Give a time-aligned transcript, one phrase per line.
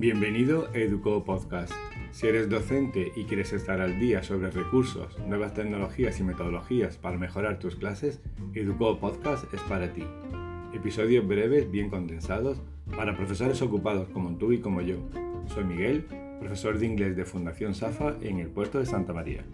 [0.00, 1.74] Bienvenido a Educo Podcast.
[2.10, 7.18] Si eres docente y quieres estar al día sobre recursos, nuevas tecnologías y metodologías para
[7.18, 8.22] mejorar tus clases,
[8.54, 10.02] Educo Podcast es para ti.
[10.72, 12.62] Episodios breves, bien condensados,
[12.96, 14.96] para profesores ocupados como tú y como yo.
[15.44, 16.06] Soy Miguel,
[16.40, 19.44] profesor de inglés de Fundación SAFA en el puerto de Santa María.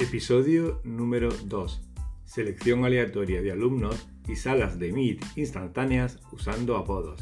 [0.00, 1.90] Episodio número 2.
[2.24, 7.20] Selección aleatoria de alumnos y salas de Meet instantáneas usando apodos.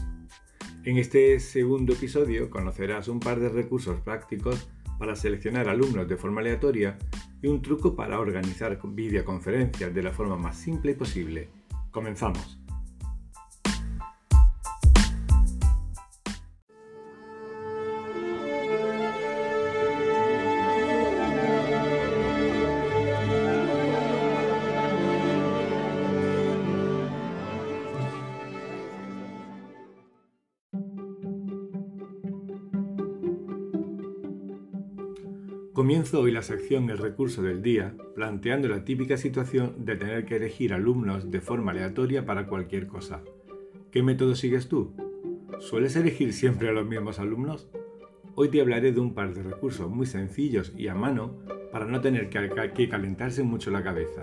[0.84, 4.68] En este segundo episodio conocerás un par de recursos prácticos
[4.98, 6.98] para seleccionar alumnos de forma aleatoria
[7.40, 11.48] y un truco para organizar videoconferencias de la forma más simple posible.
[11.90, 12.65] Comenzamos.
[35.76, 40.36] Comienzo hoy la sección El recurso del día planteando la típica situación de tener que
[40.36, 43.20] elegir alumnos de forma aleatoria para cualquier cosa.
[43.90, 44.94] ¿Qué método sigues tú?
[45.58, 47.68] ¿Sueles elegir siempre a los mismos alumnos?
[48.36, 51.36] Hoy te hablaré de un par de recursos muy sencillos y a mano
[51.70, 54.22] para no tener que calentarse mucho la cabeza.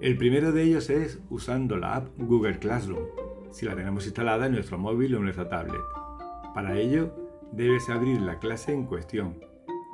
[0.00, 3.08] El primero de ellos es usando la app Google Classroom,
[3.50, 5.82] si la tenemos instalada en nuestro móvil o en nuestra tablet.
[6.54, 7.14] Para ello,
[7.52, 9.51] debes abrir la clase en cuestión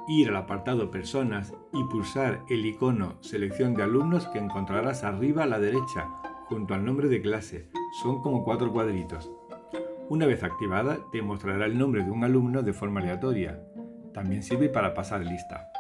[0.09, 5.47] ir al apartado Personas y pulsar el icono Selección de alumnos que encontrarás arriba a
[5.47, 6.09] la derecha,
[6.47, 7.69] junto al nombre de clase.
[8.03, 9.31] Son como cuatro cuadritos.
[10.09, 13.63] Una vez activada, te mostrará el nombre de un alumno de forma aleatoria.
[14.15, 15.71] También sirve para pasar lista.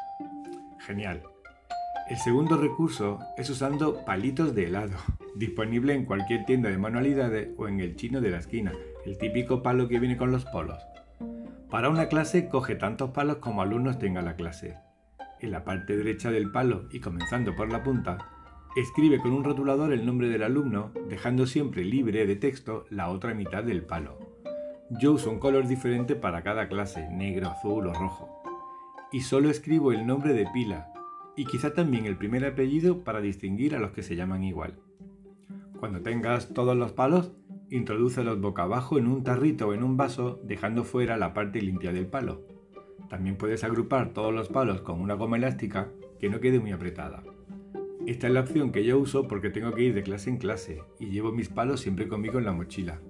[0.80, 1.22] Genial.
[2.10, 4.96] El segundo recurso es usando palitos de helado,
[5.36, 8.72] disponible en cualquier tienda de manualidades o en el chino de la esquina,
[9.06, 10.86] el típico palo que viene con los polos.
[11.70, 14.78] Para una clase coge tantos palos como alumnos tenga la clase.
[15.40, 18.16] En la parte derecha del palo y comenzando por la punta,
[18.74, 23.34] escribe con un rotulador el nombre del alumno, dejando siempre libre de texto la otra
[23.34, 24.18] mitad del palo.
[24.88, 28.42] Yo uso un color diferente para cada clase, negro, azul o rojo.
[29.12, 30.90] Y solo escribo el nombre de pila,
[31.36, 34.78] y quizá también el primer apellido para distinguir a los que se llaman igual.
[35.78, 37.32] Cuando tengas todos los palos,
[37.70, 41.92] Introdúcelos boca abajo en un tarrito o en un vaso dejando fuera la parte limpia
[41.92, 42.40] del palo.
[43.10, 47.22] También puedes agrupar todos los palos con una goma elástica que no quede muy apretada.
[48.06, 50.82] Esta es la opción que yo uso porque tengo que ir de clase en clase
[50.98, 53.02] y llevo mis palos siempre conmigo en la mochila.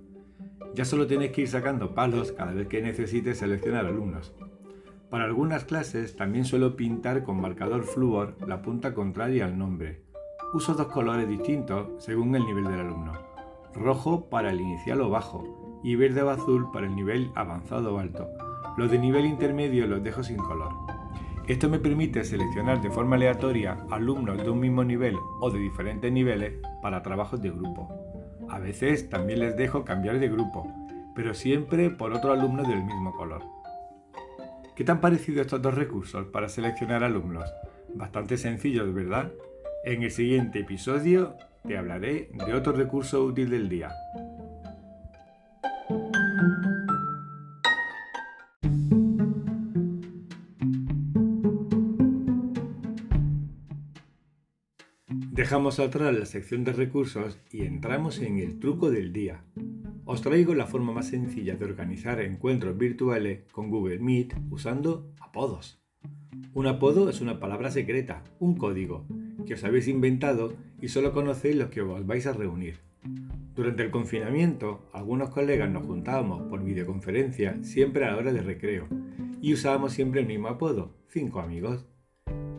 [0.75, 4.34] Ya solo tienes que ir sacando palos cada vez que necesites seleccionar alumnos.
[5.08, 10.02] Para algunas clases también suelo pintar con marcador flúor la punta contraria al nombre.
[10.52, 13.28] Uso dos colores distintos según el nivel del alumno
[13.75, 17.99] rojo para el inicial o bajo y verde o azul para el nivel avanzado o
[17.99, 18.29] alto.
[18.77, 20.73] Los de nivel intermedio los dejo sin color.
[21.47, 26.12] Esto me permite seleccionar de forma aleatoria alumnos de un mismo nivel o de diferentes
[26.12, 27.89] niveles para trabajos de grupo.
[28.51, 30.67] A veces también les dejo cambiar de grupo,
[31.15, 33.43] pero siempre por otro alumno del mismo color.
[34.77, 37.50] ¿Qué tan parecido estos dos recursos para seleccionar alumnos?
[37.95, 39.33] Bastante sencillos, ¿verdad?
[39.85, 41.35] En el siguiente episodio
[41.66, 43.91] te hablaré de otro recurso útil del día.
[55.38, 59.44] Dejamos atrás la sección de recursos y entramos en el truco del día.
[60.04, 65.80] Os traigo la forma más sencilla de organizar encuentros virtuales con Google Meet usando apodos.
[66.54, 69.06] Un apodo es una palabra secreta, un código,
[69.48, 72.76] que os habéis inventado y solo conocéis los que os vais a reunir.
[73.56, 78.87] Durante el confinamiento, algunos colegas nos juntábamos por videoconferencia siempre a la hora de recreo
[79.40, 81.87] y usábamos siempre el mismo apodo, cinco amigos.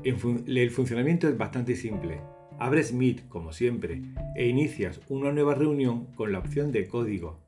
[0.04, 2.22] el funcionamiento es bastante simple.
[2.58, 4.02] Abres Meet, como siempre,
[4.36, 7.40] e inicias una nueva reunión con la opción de código.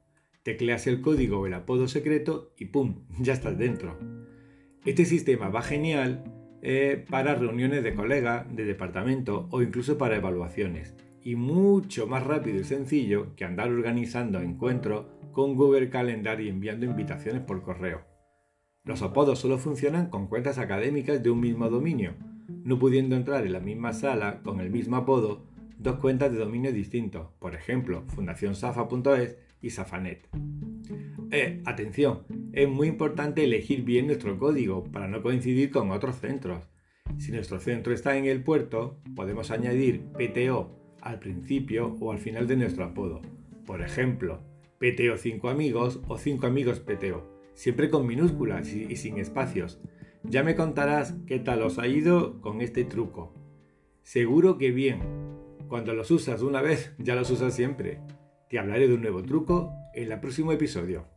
[0.44, 3.07] Tecleas el código o el apodo secreto y ¡pum!
[3.19, 3.98] ya estás dentro.
[4.86, 10.96] Este sistema va genial eh, para reuniones de colegas, de departamento o incluso para evaluaciones.
[11.24, 16.86] Y mucho más rápido y sencillo que andar organizando encuentros con Google Calendar y enviando
[16.86, 18.02] invitaciones por correo.
[18.84, 22.13] Los apodos solo funcionan con cuentas académicas de un mismo dominio,
[22.64, 25.46] no pudiendo entrar en la misma sala con el mismo apodo
[25.78, 30.28] dos cuentas de dominio distintos, por ejemplo, fundacionsafa.es y Safanet.
[31.31, 36.68] Eh, atención, es muy importante elegir bien nuestro código para no coincidir con otros centros.
[37.18, 42.48] Si nuestro centro está en el puerto, podemos añadir PTO al principio o al final
[42.48, 43.21] de nuestro apodo.
[43.65, 44.42] Por ejemplo,
[44.80, 49.80] PTO 5 amigos o 5 amigos PTO, siempre con minúsculas y sin espacios.
[50.24, 53.33] Ya me contarás qué tal os ha ido con este truco.
[54.04, 55.00] Seguro que bien.
[55.68, 58.00] Cuando los usas una vez, ya los usas siempre.
[58.50, 61.07] Te hablaré de un nuevo truco en el próximo episodio.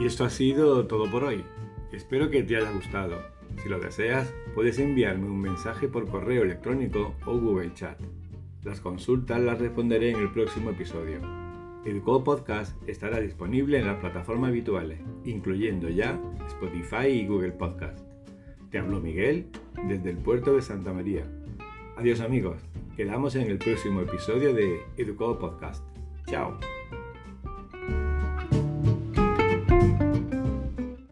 [0.00, 1.44] Y esto ha sido todo por hoy.
[1.92, 3.18] Espero que te haya gustado.
[3.62, 8.00] Si lo deseas, puedes enviarme un mensaje por correo electrónico o Google Chat.
[8.64, 11.20] Las consultas las responderé en el próximo episodio.
[11.84, 18.09] Educo Podcast estará disponible en las plataformas habituales, incluyendo ya Spotify y Google Podcast.
[18.70, 19.46] Te hablo Miguel
[19.88, 21.24] desde el puerto de Santa María.
[21.96, 22.62] Adiós amigos,
[22.96, 25.84] quedamos en el próximo episodio de Educo Podcast.
[26.26, 26.58] Chao.